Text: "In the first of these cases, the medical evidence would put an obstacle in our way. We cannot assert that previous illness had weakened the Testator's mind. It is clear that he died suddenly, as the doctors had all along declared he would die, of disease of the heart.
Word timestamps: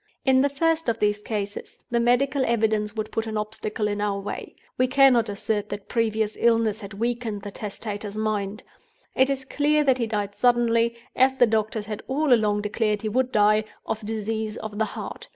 "In 0.25 0.41
the 0.41 0.49
first 0.49 0.89
of 0.89 0.97
these 0.97 1.21
cases, 1.21 1.77
the 1.91 1.99
medical 1.99 2.43
evidence 2.47 2.95
would 2.95 3.11
put 3.11 3.27
an 3.27 3.37
obstacle 3.37 3.87
in 3.87 4.01
our 4.01 4.19
way. 4.19 4.55
We 4.75 4.87
cannot 4.87 5.29
assert 5.29 5.69
that 5.69 5.87
previous 5.87 6.35
illness 6.39 6.81
had 6.81 6.95
weakened 6.95 7.43
the 7.43 7.51
Testator's 7.51 8.17
mind. 8.17 8.63
It 9.13 9.29
is 9.29 9.45
clear 9.45 9.83
that 9.83 9.99
he 9.99 10.07
died 10.07 10.33
suddenly, 10.33 10.95
as 11.15 11.35
the 11.35 11.45
doctors 11.45 11.85
had 11.85 12.01
all 12.07 12.33
along 12.33 12.63
declared 12.63 13.03
he 13.03 13.09
would 13.09 13.31
die, 13.31 13.63
of 13.85 14.03
disease 14.03 14.57
of 14.57 14.79
the 14.79 14.85
heart. 14.85 15.27